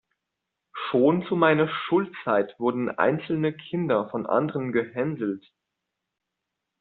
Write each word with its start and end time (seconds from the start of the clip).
Schon 0.73 1.27
zu 1.27 1.35
meiner 1.35 1.67
Schulzeit 1.67 2.55
wurden 2.59 2.89
einzelne 2.89 3.53
Kinder 3.55 4.09
von 4.09 4.25
anderen 4.25 4.71
gehänselt. 4.71 5.45